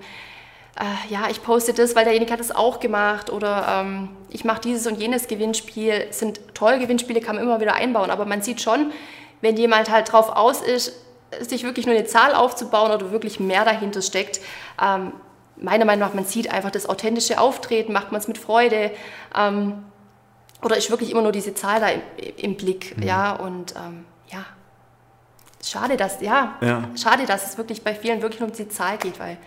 [0.79, 4.62] äh, ja, ich poste das, weil derjenige hat es auch gemacht oder ähm, ich mache
[4.62, 6.07] dieses und jenes Gewinnspiel.
[6.09, 8.92] Das sind tolle Gewinnspiele, kann man immer wieder einbauen, aber man sieht schon,
[9.40, 10.92] wenn jemand halt drauf aus ist,
[11.40, 14.40] sich wirklich nur eine Zahl aufzubauen oder wirklich mehr dahinter steckt,
[14.83, 15.12] ähm,
[15.57, 18.90] meiner Meinung nach, man sieht einfach das authentische Auftreten, macht man es mit Freude.
[19.37, 19.85] Ähm,
[20.62, 22.03] oder ist wirklich immer nur diese Zahl da im,
[22.37, 23.03] im Blick, mhm.
[23.03, 24.44] ja, und ähm, ja,
[25.62, 28.99] schade, dass, ja, ja, schade, dass es wirklich bei vielen wirklich nur um die Zahl
[28.99, 29.38] geht, weil...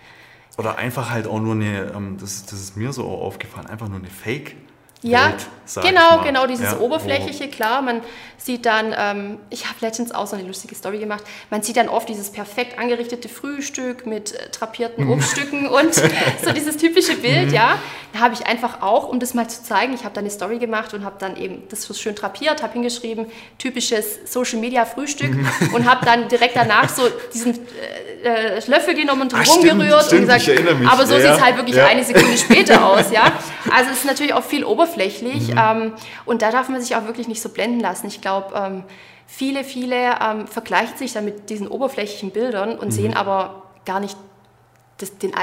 [0.58, 4.00] Oder einfach halt auch nur eine, ähm, das, das ist mir so aufgefallen, einfach nur
[4.00, 4.56] eine Fake-
[5.04, 5.48] ja, Welt,
[5.82, 7.82] genau, genau, dieses ja, Oberflächliche, klar.
[7.82, 8.02] Man
[8.38, 11.88] sieht dann, ähm, ich habe letztens auch so eine lustige Story gemacht, man sieht dann
[11.88, 15.94] oft dieses perfekt angerichtete Frühstück mit äh, trapierten Obststücken und
[16.44, 17.54] so dieses typische Bild, mhm.
[17.54, 17.80] ja.
[18.12, 20.60] Da habe ich einfach auch, um das mal zu zeigen, ich habe da eine Story
[20.60, 23.26] gemacht und habe dann eben das so schön trapiert, habe hingeschrieben,
[23.58, 25.48] typisches Social Media Frühstück mhm.
[25.74, 27.60] und habe dann direkt danach so diesen
[28.24, 30.50] äh, äh Löffel genommen und rumgerührt und gesagt,
[30.86, 31.88] aber so ja, sieht es halt wirklich ja.
[31.88, 33.32] eine Sekunde später aus, ja.
[33.72, 35.50] Also es ist natürlich auch viel Oberfläche oberflächlich.
[35.50, 35.58] Mhm.
[35.58, 35.94] Ähm,
[36.26, 38.08] und da darf man sich auch wirklich nicht so blenden lassen.
[38.08, 38.84] Ich glaube, ähm,
[39.28, 42.92] viele, viele ähm, vergleichen sich dann mit diesen oberflächlichen Bildern und mhm.
[42.92, 44.18] sehen aber gar nicht
[44.98, 45.34] das, den,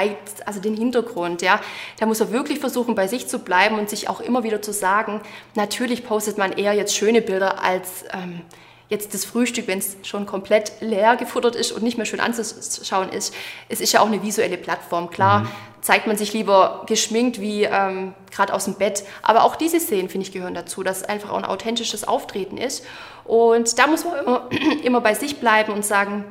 [0.47, 1.43] also den Hintergrund.
[1.43, 1.61] Ja.
[1.99, 4.73] Da muss er wirklich versuchen, bei sich zu bleiben und sich auch immer wieder zu
[4.73, 5.21] sagen,
[5.55, 8.05] natürlich postet man eher jetzt schöne Bilder als...
[8.13, 8.43] Ähm,
[8.91, 13.09] jetzt das Frühstück, wenn es schon komplett leer gefuttert ist und nicht mehr schön anzuschauen
[13.09, 13.33] ist,
[13.69, 15.11] es ist ja auch eine visuelle Plattform.
[15.11, 15.49] Klar, mhm.
[15.81, 20.09] zeigt man sich lieber geschminkt wie ähm, gerade aus dem Bett, aber auch diese Szenen,
[20.09, 22.85] finde ich, gehören dazu, dass es einfach auch ein authentisches Auftreten ist.
[23.25, 24.51] Und da muss man immer,
[24.83, 26.25] immer bei sich bleiben und sagen,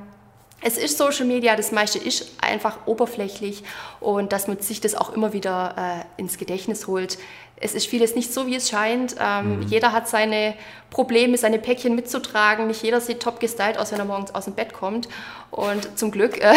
[0.62, 3.63] es ist Social Media, das meiste ist einfach oberflächlich
[4.02, 7.17] und dass man sich das auch immer wieder äh, ins Gedächtnis holt.
[7.62, 9.15] Es ist vieles nicht so, wie es scheint.
[9.19, 9.62] Ähm, mhm.
[9.63, 10.56] Jeder hat seine
[10.89, 12.67] Probleme, seine Päckchen mitzutragen.
[12.67, 15.10] Nicht jeder sieht top gestylt aus, wenn er morgens aus dem Bett kommt.
[15.52, 16.54] Und zum Glück, äh,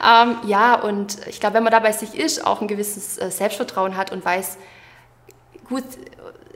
[0.00, 0.22] ja.
[0.22, 3.30] ähm, ja, und ich glaube, wenn man da bei sich ist, auch ein gewisses äh,
[3.30, 4.56] Selbstvertrauen hat und weiß,
[5.68, 5.84] gut,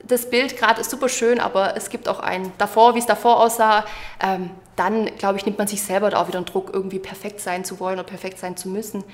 [0.05, 3.41] das Bild gerade ist super schön, aber es gibt auch ein davor, wie es davor
[3.41, 3.85] aussah.
[4.23, 7.41] Ähm, dann, glaube ich, nimmt man sich selber da auch wieder einen Druck, irgendwie perfekt
[7.41, 9.05] sein zu wollen oder perfekt sein zu müssen.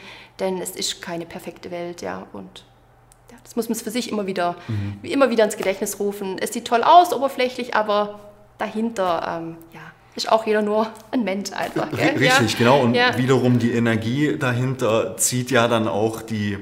[0.40, 2.27] Denn es ist keine perfekte Welt, ja.
[2.33, 2.71] Und ja,
[3.42, 4.99] das muss man für sich immer wieder, mhm.
[5.03, 6.37] immer wieder ins Gedächtnis rufen.
[6.40, 8.21] Es sieht toll aus, oberflächlich, aber
[8.59, 9.81] dahinter, ähm, ja,
[10.14, 11.90] ist auch jeder nur ein Mensch einfach.
[11.90, 12.16] Gell?
[12.18, 12.59] Richtig, ja.
[12.59, 12.81] genau.
[12.81, 13.16] Und ja.
[13.16, 16.59] wiederum die Energie dahinter zieht ja dann auch die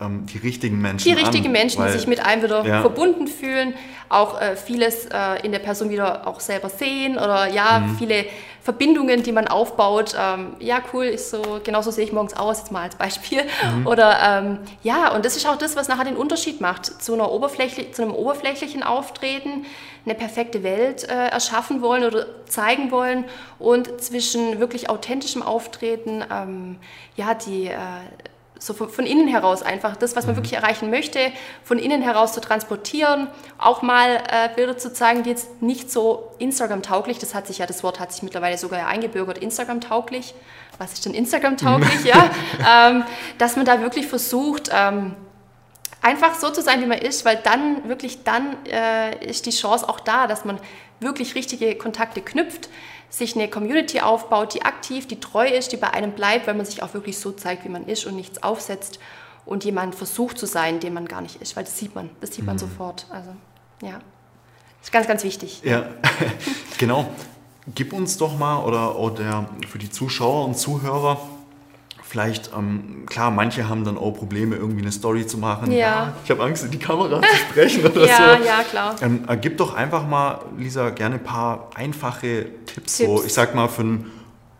[0.00, 2.80] ähm, die richtigen Menschen Die richtigen an, Menschen, weil, die sich mit einem wieder ja.
[2.80, 3.74] verbunden fühlen,
[4.08, 7.98] auch äh, vieles äh, in der Person wieder auch selber sehen oder ja, mhm.
[7.98, 8.24] viele
[8.68, 10.14] Verbindungen, die man aufbaut.
[10.14, 13.40] Ähm, ja, cool, ist so, genauso sehe ich morgens aus, jetzt mal als Beispiel.
[13.44, 13.86] Mhm.
[13.86, 17.32] Oder ähm, ja, und das ist auch das, was nachher den Unterschied macht zu, einer
[17.32, 19.64] Oberflächli zu einem oberflächlichen Auftreten,
[20.04, 23.24] eine perfekte Welt äh, erschaffen wollen oder zeigen wollen
[23.58, 26.76] und zwischen wirklich authentischem Auftreten, ähm,
[27.16, 27.76] ja, die äh,
[28.58, 30.38] so von, innen heraus einfach das, was man mhm.
[30.38, 31.32] wirklich erreichen möchte,
[31.64, 36.32] von innen heraus zu transportieren, auch mal äh, Bilder zu zeigen, die jetzt nicht so
[36.38, 40.34] Instagram-tauglich, das hat sich ja, das Wort hat sich mittlerweile sogar eingebürgert, Instagram-tauglich.
[40.78, 42.04] Was ist denn Instagram-tauglich?
[42.04, 42.30] ja,
[42.88, 43.04] ähm,
[43.38, 45.14] dass man da wirklich versucht, ähm,
[46.02, 49.88] einfach so zu sein, wie man ist, weil dann wirklich dann äh, ist die Chance
[49.88, 50.58] auch da, dass man
[51.00, 52.68] wirklich richtige Kontakte knüpft
[53.10, 56.66] sich eine Community aufbaut, die aktiv, die treu ist, die bei einem bleibt, weil man
[56.66, 58.98] sich auch wirklich so zeigt, wie man ist und nichts aufsetzt
[59.46, 62.34] und jemand versucht zu sein, den man gar nicht ist, weil das sieht man, das
[62.34, 62.60] sieht man mhm.
[62.60, 63.06] sofort.
[63.10, 63.30] Also
[63.82, 65.62] ja, das ist ganz, ganz wichtig.
[65.64, 65.86] Ja,
[66.78, 67.08] genau.
[67.74, 71.18] Gib uns doch mal oder, oder für die Zuschauer und Zuhörer
[72.08, 75.70] vielleicht, ähm, klar, manche haben dann auch Probleme, irgendwie eine Story zu machen.
[75.70, 75.78] Ja.
[75.78, 78.22] ja ich habe Angst, in die Kamera zu sprechen oder ja, so.
[78.22, 78.96] Ja, ja, klar.
[79.02, 82.46] Ähm, äh, gib doch einfach mal, Lisa, gerne ein paar einfache
[82.78, 83.10] Tipps, Tipps.
[83.10, 84.10] so, ich sag mal, für einen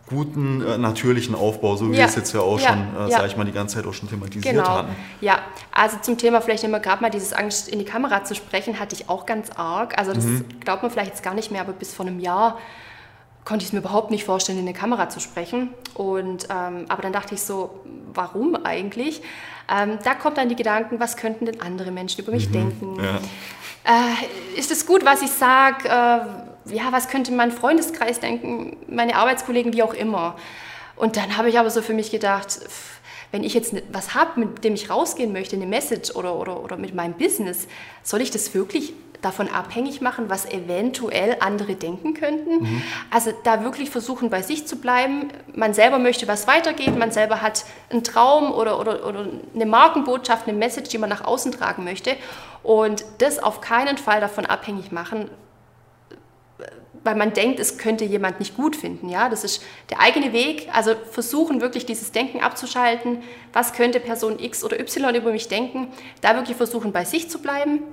[0.09, 1.99] guten, äh, natürlichen Aufbau, so wie ja.
[1.99, 4.09] wir es jetzt ja auch schon, äh, sag ich mal, die ganze Zeit auch schon
[4.09, 4.67] thematisiert genau.
[4.67, 4.95] hatten.
[5.21, 5.39] Ja,
[5.71, 8.95] also zum Thema vielleicht immer gerade mal dieses Angst, in die Kamera zu sprechen, hatte
[8.95, 9.97] ich auch ganz arg.
[9.97, 10.45] Also das mhm.
[10.59, 12.57] glaubt man vielleicht jetzt gar nicht mehr, aber bis vor einem Jahr
[13.45, 15.69] konnte ich es mir überhaupt nicht vorstellen, in eine Kamera zu sprechen.
[15.93, 17.81] Und, ähm, aber dann dachte ich so,
[18.13, 19.21] warum eigentlich?
[19.71, 22.97] Ähm, da kommt dann die Gedanken, was könnten denn andere Menschen über mich mhm, denken?
[23.03, 23.19] Ja.
[23.85, 25.87] Äh, ist es gut, was ich sage?
[25.87, 30.35] Äh, ja, was könnte mein Freundeskreis denken, meine Arbeitskollegen, wie auch immer?
[30.95, 32.59] Und dann habe ich aber so für mich gedacht,
[33.31, 36.77] wenn ich jetzt was habe, mit dem ich rausgehen möchte, eine Message oder, oder, oder
[36.77, 37.67] mit meinem Business,
[38.03, 42.63] soll ich das wirklich davon abhängig machen, was eventuell andere denken könnten.
[42.63, 42.83] Mhm.
[43.11, 45.27] Also da wirklich versuchen, bei sich zu bleiben.
[45.53, 50.47] Man selber möchte was weitergeben, man selber hat einen Traum oder, oder, oder eine Markenbotschaft,
[50.47, 52.15] eine Message, die man nach außen tragen möchte.
[52.63, 55.29] Und das auf keinen Fall davon abhängig machen,
[57.03, 59.09] weil man denkt, es könnte jemand nicht gut finden.
[59.09, 60.67] Ja, das ist der eigene Weg.
[60.73, 63.23] Also versuchen wirklich dieses Denken abzuschalten.
[63.53, 65.87] Was könnte Person X oder Y über mich denken?
[66.21, 67.83] Da wirklich versuchen, bei sich zu bleiben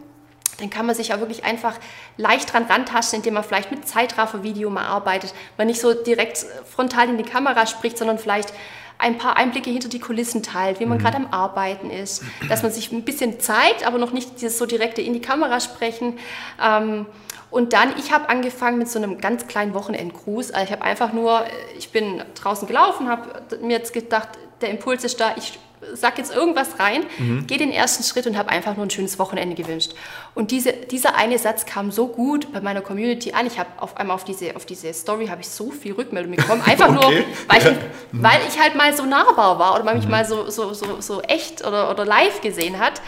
[0.59, 1.79] dann kann man sich auch wirklich einfach
[2.17, 7.09] leicht dran rantasten, indem man vielleicht mit Zeitraffer-Video mal arbeitet, man nicht so direkt frontal
[7.09, 8.53] in die Kamera spricht, sondern vielleicht
[8.99, 11.03] ein paar Einblicke hinter die Kulissen teilt, wie man mhm.
[11.03, 14.67] gerade am Arbeiten ist, dass man sich ein bisschen zeigt, aber noch nicht dieses so
[14.67, 16.19] direkte in die Kamera sprechen.
[16.63, 17.07] Ähm,
[17.51, 20.51] und dann, ich habe angefangen mit so einem ganz kleinen Wochenendgruß.
[20.51, 21.45] Also ich habe einfach nur,
[21.79, 24.29] ich bin draußen gelaufen, habe mir jetzt gedacht,
[24.61, 25.59] der Impuls ist da, ich
[25.95, 27.47] sag jetzt irgendwas rein, mhm.
[27.47, 29.93] gehe den ersten Schritt und habe einfach nur ein schönes Wochenende gewünscht.
[30.35, 33.47] Und diese, dieser eine Satz kam so gut bei meiner Community an.
[33.47, 36.63] Ich habe auf einmal auf diese, auf diese Story habe ich so viel Rückmeldung bekommen.
[36.65, 36.95] Einfach okay.
[36.95, 37.77] nur, weil ich, ja.
[38.13, 40.13] weil ich halt mal so nahbar war oder man mich mhm.
[40.13, 43.01] mal so, so, so, so echt oder, oder live gesehen hat.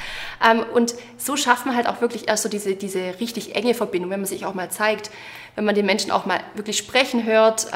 [0.46, 4.10] Ähm, und so schafft man halt auch wirklich erst so diese, diese richtig enge Verbindung,
[4.10, 5.10] wenn man sich auch mal zeigt,
[5.54, 7.66] wenn man den Menschen auch mal wirklich sprechen hört.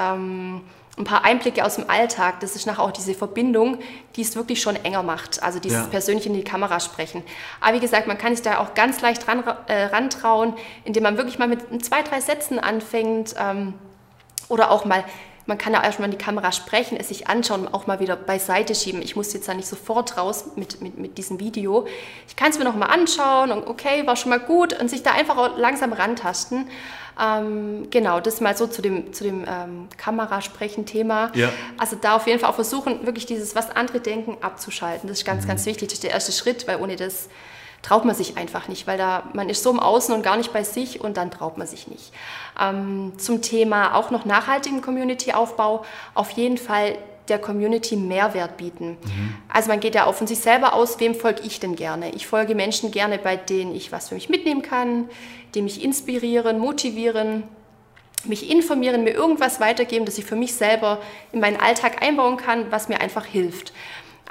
[0.98, 2.40] Ein paar Einblicke aus dem Alltag.
[2.40, 3.78] Das ist nachher auch diese Verbindung,
[4.14, 5.42] die es wirklich schon enger macht.
[5.42, 5.87] Also dieses ja.
[5.87, 7.22] persönlich in die Kamera sprechen.
[7.61, 11.16] Aber wie gesagt, man kann sich da auch ganz leicht ran, äh, rantrauen, indem man
[11.16, 13.74] wirklich mal mit zwei, drei Sätzen anfängt ähm,
[14.48, 15.05] oder auch mal
[15.46, 18.16] man kann ja erstmal in die Kamera sprechen, es sich anschauen und auch mal wieder
[18.16, 19.02] beiseite schieben.
[19.02, 21.87] Ich muss jetzt da nicht sofort raus mit, mit, mit diesem Video.
[22.28, 25.02] Ich kann es mir noch mal anschauen und okay, war schon mal gut und sich
[25.02, 26.68] da einfach auch langsam rantasten.
[27.20, 31.33] Ähm, genau, das mal so zu dem, zu dem ähm, Kamerasprechen-Thema.
[31.35, 31.52] Ja.
[31.76, 35.09] Also da auf jeden Fall auch versuchen, wirklich dieses, was andere denken, abzuschalten.
[35.09, 35.48] Das ist ganz, mhm.
[35.48, 35.88] ganz wichtig.
[35.88, 37.28] Das ist der erste Schritt, weil ohne das
[37.83, 40.53] traut man sich einfach nicht, weil da man ist so im Außen und gar nicht
[40.53, 42.12] bei sich und dann traut man sich nicht.
[42.61, 46.97] Ähm, zum Thema auch noch nachhaltigen Community-Aufbau, auf jeden Fall
[47.29, 48.99] der Community Mehrwert bieten.
[49.03, 49.35] Mhm.
[49.49, 52.11] Also man geht ja auch von sich selber aus, wem folge ich denn gerne?
[52.14, 55.09] Ich folge Menschen gerne, bei denen ich was für mich mitnehmen kann,
[55.55, 57.45] die mich inspirieren, motivieren,
[58.25, 60.99] mich informieren, mir irgendwas weitergeben, das ich für mich selber
[61.33, 63.73] in meinen Alltag einbauen kann, was mir einfach hilft.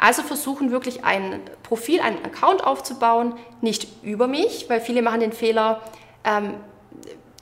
[0.02, 5.32] Also versuchen wirklich ein Profil, einen Account aufzubauen, nicht über mich, weil viele machen den
[5.32, 5.80] Fehler,
[6.24, 6.56] ähm,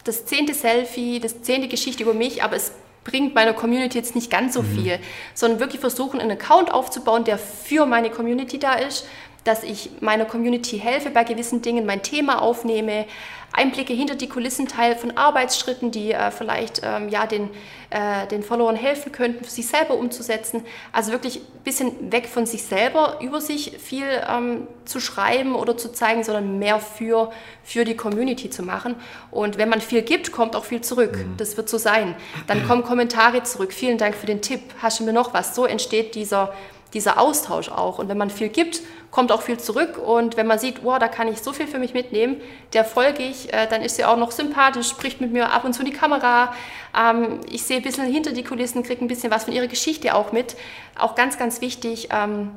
[0.03, 2.73] das zehnte Selfie, das zehnte Geschichte über mich, aber es
[3.05, 4.75] bringt meiner Community jetzt nicht ganz so mhm.
[4.75, 4.99] viel,
[5.33, 9.07] sondern wirklich versuchen, einen Account aufzubauen, der für meine Community da ist,
[9.45, 13.05] dass ich meiner Community helfe bei gewissen Dingen, mein Thema aufnehme,
[13.51, 17.49] Einblicke hinter die Kulissen teile von Arbeitsschritten, die äh, vielleicht ähm, ja, den,
[17.89, 20.65] äh, den Followern helfen könnten, sich selber umzusetzen.
[20.91, 25.77] Also wirklich ein bisschen weg von sich selber, über sich viel ähm, zu schreiben oder
[25.77, 27.31] zu zeigen, sondern mehr für,
[27.63, 28.95] für die Community zu machen.
[29.31, 31.17] Und wenn man viel gibt, kommt auch viel zurück.
[31.17, 31.37] Mhm.
[31.37, 32.15] Das wird so sein.
[32.47, 33.73] Dann kommen Kommentare zurück.
[33.73, 34.61] Vielen Dank für den Tipp.
[34.81, 35.55] Hast du mir noch was?
[35.55, 36.53] So entsteht dieser
[36.93, 37.99] dieser Austausch auch.
[37.99, 39.97] Und wenn man viel gibt, kommt auch viel zurück.
[39.97, 42.37] Und wenn man sieht, wow, da kann ich so viel für mich mitnehmen,
[42.73, 45.73] der folge ich, äh, dann ist sie auch noch sympathisch, spricht mit mir ab und
[45.73, 46.53] zu in die Kamera.
[46.97, 50.15] Ähm, ich sehe ein bisschen hinter die Kulissen, kriege ein bisschen was von ihrer Geschichte
[50.15, 50.55] auch mit.
[50.97, 52.09] Auch ganz, ganz wichtig.
[52.11, 52.51] Ähm,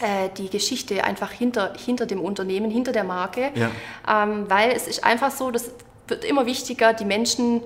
[0.00, 3.70] äh, die Geschichte einfach hinter, hinter dem Unternehmen, hinter der Marke, ja.
[4.06, 5.70] ähm, weil es ist einfach so, das
[6.06, 7.62] wird immer wichtiger, die Menschen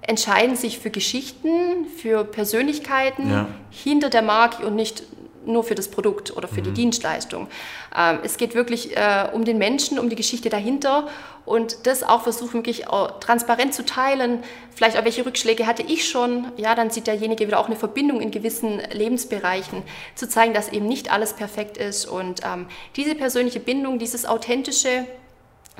[0.00, 3.48] entscheiden sich für Geschichten, für Persönlichkeiten ja.
[3.70, 5.02] hinter der Marke und nicht
[5.46, 6.64] nur für das Produkt oder für mhm.
[6.64, 7.48] die Dienstleistung.
[7.96, 11.08] Ähm, es geht wirklich äh, um den Menschen, um die Geschichte dahinter
[11.44, 14.42] und das auch versuchen, wirklich auch transparent zu teilen.
[14.74, 16.46] Vielleicht auch, welche Rückschläge hatte ich schon?
[16.56, 19.82] Ja, dann sieht derjenige wieder auch eine Verbindung in gewissen Lebensbereichen,
[20.14, 22.06] zu zeigen, dass eben nicht alles perfekt ist.
[22.06, 25.06] Und ähm, diese persönliche Bindung, dieses authentische,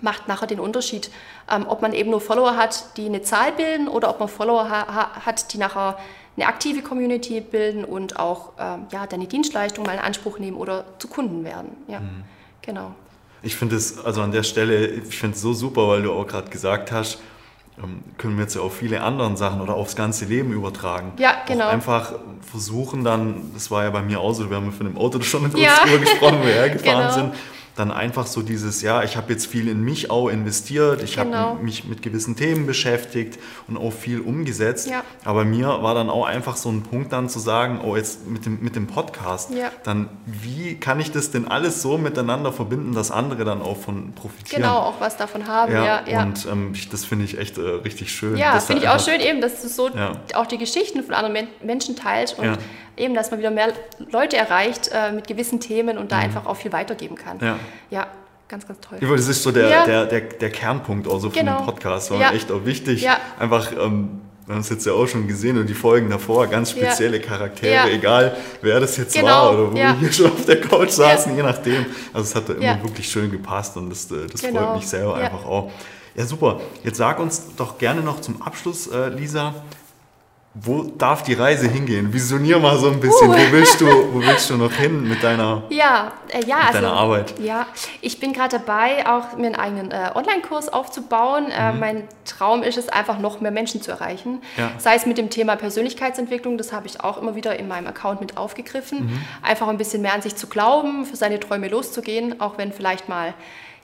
[0.01, 1.11] macht nachher den Unterschied,
[1.51, 4.69] ähm, ob man eben nur Follower hat, die eine Zahl bilden oder ob man Follower
[4.69, 5.99] ha hat, die nachher
[6.37, 10.85] eine aktive Community bilden und auch ähm, ja, deine Dienstleistung mal in Anspruch nehmen oder
[10.99, 11.77] zu Kunden werden.
[11.89, 12.25] Ja, mhm.
[12.63, 12.95] genau.
[13.43, 16.27] Ich finde es, also an der Stelle, ich finde es so super, weil du auch
[16.27, 17.19] gerade gesagt hast,
[17.83, 21.13] ähm, können wir jetzt ja auf viele andere Sachen oder aufs ganze Leben übertragen.
[21.19, 21.67] Ja, genau.
[21.67, 22.13] Auch einfach
[22.51, 25.43] versuchen dann, das war ja bei mir auch so, wir haben von dem Auto schon
[25.43, 25.83] mit ja.
[25.83, 27.15] uns gesprochen, wo wir hergefahren genau.
[27.15, 27.35] sind
[27.77, 31.37] dann einfach so dieses, ja, ich habe jetzt viel in mich auch investiert, ich genau.
[31.37, 34.91] habe mich mit gewissen Themen beschäftigt und auch viel umgesetzt.
[34.91, 35.03] Ja.
[35.25, 38.45] Aber mir war dann auch einfach so ein Punkt dann zu sagen, oh, jetzt mit
[38.45, 39.71] dem, mit dem Podcast, ja.
[39.85, 44.13] dann wie kann ich das denn alles so miteinander verbinden, dass andere dann auch von
[44.13, 44.63] profitieren?
[44.63, 46.03] Genau, auch was davon haben, ja.
[46.07, 48.37] ja und ähm, das finde ich echt äh, richtig schön.
[48.37, 49.91] Ja, finde ich auch schön eben, dass du so
[50.35, 52.59] auch die Geschichten von anderen Menschen teilst und
[52.97, 53.73] eben, dass man wieder mehr
[54.11, 56.23] Leute erreicht äh, mit gewissen Themen und da mhm.
[56.25, 57.39] einfach auch viel weitergeben kann.
[57.41, 57.59] Ja.
[57.91, 58.07] ja.
[58.49, 58.99] Ganz, ganz toll.
[59.01, 59.87] Das ist so der, ja.
[59.87, 61.57] der, der, der Kernpunkt auch so genau.
[61.57, 62.11] von dem Podcast.
[62.11, 62.33] War ja.
[62.33, 63.01] echt auch wichtig.
[63.01, 63.17] Ja.
[63.39, 66.73] Einfach, ähm, wir haben es jetzt ja auch schon gesehen und die Folgen davor, ganz
[66.73, 67.27] spezielle ja.
[67.27, 67.87] Charaktere, ja.
[67.89, 69.27] egal wer das jetzt genau.
[69.27, 69.93] war oder wo ja.
[69.93, 71.87] wir hier schon auf der Couch saßen, je nachdem.
[72.13, 74.65] Also es hat da immer wirklich schön gepasst und das, äh, das genau.
[74.65, 75.71] freut mich selber einfach auch.
[76.15, 76.61] Ja, super.
[76.85, 79.55] Jetzt sag uns doch gerne noch zum Abschluss, äh, Lisa,
[80.55, 82.13] wo darf die Reise hingehen?
[82.13, 83.31] Visionier mal so ein bisschen.
[83.31, 83.33] Uh.
[83.33, 86.81] Wo, willst du, wo willst du noch hin mit deiner, ja, äh, ja, mit also,
[86.81, 87.35] deiner Arbeit?
[87.41, 87.67] Ja,
[88.03, 91.47] ich bin gerade dabei, auch mir einen eigenen äh, Online-Kurs aufzubauen.
[91.51, 91.77] Äh, mhm.
[91.77, 94.43] Äh, mein Traum ist es einfach, noch mehr Menschen zu erreichen.
[94.59, 94.73] Ja.
[94.77, 98.21] Sei es mit dem Thema Persönlichkeitsentwicklung, das habe ich auch immer wieder in meinem Account
[98.21, 99.07] mit aufgegriffen.
[99.07, 99.25] Mhm.
[99.41, 103.09] Einfach ein bisschen mehr an sich zu glauben, für seine Träume loszugehen, auch wenn vielleicht
[103.09, 103.33] mal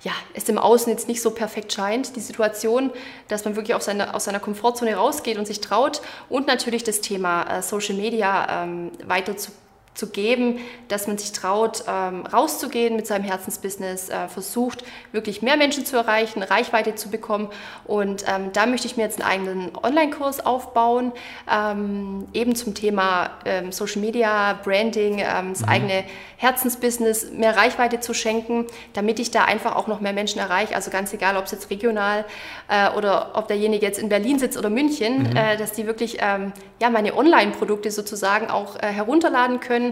[0.02, 2.90] ja, es im Außen jetzt nicht so perfekt scheint, die Situation,
[3.28, 7.58] dass man wirklich seine, aus seiner Komfortzone rausgeht und sich traut und natürlich das Thema
[7.58, 9.50] äh, Social Media ähm, weiter zu
[9.98, 15.56] zu geben, dass man sich traut, ähm, rauszugehen mit seinem Herzensbusiness, äh, versucht, wirklich mehr
[15.56, 17.48] Menschen zu erreichen, Reichweite zu bekommen.
[17.84, 21.10] Und ähm, da möchte ich mir jetzt einen eigenen Online-Kurs aufbauen,
[21.52, 25.68] ähm, eben zum Thema ähm, Social Media, Branding, ähm, das mhm.
[25.68, 26.04] eigene
[26.36, 30.76] Herzensbusiness, mehr Reichweite zu schenken, damit ich da einfach auch noch mehr Menschen erreiche.
[30.76, 32.24] Also ganz egal, ob es jetzt regional
[32.68, 35.36] äh, oder ob derjenige jetzt in Berlin sitzt oder München, mhm.
[35.36, 39.87] äh, dass die wirklich ähm, ja, meine Online-Produkte sozusagen auch äh, herunterladen können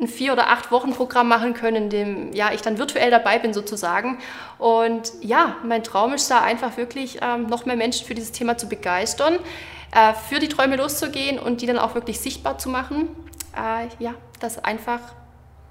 [0.00, 3.38] ein vier- oder acht Wochen Programm machen können, in dem ja, ich dann virtuell dabei
[3.38, 4.18] bin sozusagen.
[4.58, 8.56] Und ja, mein Traum ist da einfach wirklich ähm, noch mehr Menschen für dieses Thema
[8.56, 9.38] zu begeistern.
[9.92, 13.08] äh, für die Träume loszugehen und die dann auch wirklich sichtbar zu machen.
[13.56, 15.00] Äh, ja, dass einfach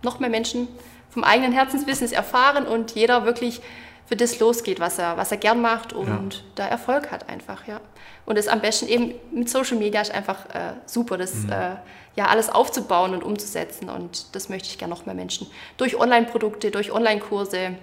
[0.03, 0.67] noch mehr Menschen
[1.09, 3.61] vom eigenen Herzensbusiness erfahren und jeder wirklich
[4.05, 6.39] für das losgeht, was er, was er gern macht und ja.
[6.55, 7.79] da Erfolg hat einfach, ja.
[8.25, 11.51] Und das am besten eben mit Social Media ist einfach äh, super, das mhm.
[11.51, 11.75] äh,
[12.15, 16.71] ja alles aufzubauen und umzusetzen und das möchte ich gerne noch mehr Menschen durch Online-Produkte,
[16.71, 17.75] durch Online-Kurse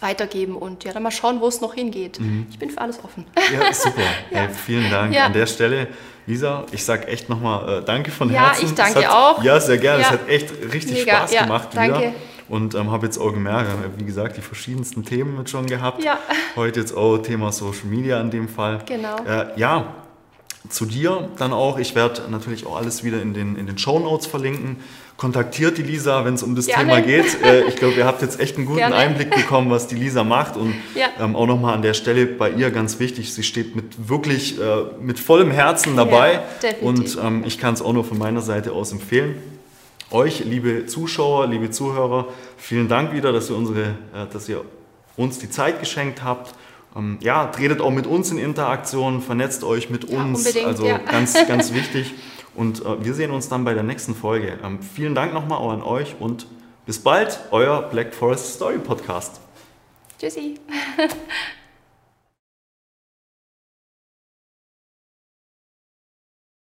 [0.00, 2.20] weitergeben und ja, dann mal schauen, wo es noch hingeht.
[2.20, 2.46] Mhm.
[2.50, 3.26] Ich bin für alles offen.
[3.52, 4.00] Ja, super.
[4.30, 4.42] ja.
[4.42, 5.26] Hey, vielen Dank ja.
[5.26, 5.88] an der Stelle.
[6.26, 8.62] Lisa, ich sage echt nochmal äh, danke von Herzen.
[8.62, 9.42] Ja, ich danke hat, auch.
[9.42, 10.02] Ja, sehr gerne.
[10.02, 11.26] Es hat echt richtig Mega.
[11.26, 11.68] Spaß gemacht.
[11.74, 11.98] Danke.
[11.98, 12.12] Wieder.
[12.48, 16.02] Und ähm, habe jetzt auch gemerkt, wie gesagt, die verschiedensten Themen mit schon gehabt.
[16.02, 16.18] Ja.
[16.56, 18.80] Heute jetzt auch Thema Social Media in dem Fall.
[18.86, 19.16] Genau.
[19.24, 19.94] Äh, ja,
[20.68, 21.78] zu dir dann auch.
[21.78, 24.76] Ich werde natürlich auch alles wieder in den, in den Show Notes verlinken.
[25.16, 26.84] Kontaktiert die Lisa, wenn es um das Gerne.
[26.84, 27.42] Thema geht.
[27.42, 28.94] Äh, ich glaube, ihr habt jetzt echt einen guten Gerne.
[28.96, 30.56] Einblick bekommen, was die Lisa macht.
[30.56, 31.08] Und ja.
[31.18, 34.84] ähm, auch nochmal an der Stelle bei ihr ganz wichtig, sie steht mit wirklich äh,
[35.00, 36.40] mit vollem Herzen dabei.
[36.62, 39.36] Ja, und ähm, ich kann es auch nur von meiner Seite aus empfehlen.
[40.10, 44.64] Euch, liebe Zuschauer, liebe Zuhörer, vielen Dank wieder, dass ihr, unsere, äh, dass ihr
[45.16, 46.54] uns die Zeit geschenkt habt.
[46.96, 50.52] Ähm, ja, tretet auch mit uns in Interaktion, vernetzt euch mit uns.
[50.54, 50.98] Ja, also ja.
[50.98, 52.14] ganz, ganz wichtig.
[52.54, 54.58] Und äh, wir sehen uns dann bei der nächsten Folge.
[54.62, 56.46] Ähm, vielen Dank nochmal auch an euch und
[56.86, 59.40] bis bald, euer Black Forest Story Podcast.
[60.18, 60.58] Tschüssi.